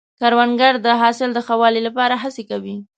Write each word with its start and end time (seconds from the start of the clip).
کروندګر 0.19 0.73
د 0.85 0.87
حاصل 1.01 1.29
د 1.33 1.39
ښه 1.45 1.55
والي 1.61 1.81
لپاره 1.87 2.13
هڅې 2.23 2.43
کوي 2.49 2.75